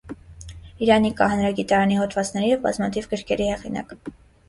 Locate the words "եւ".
2.55-2.67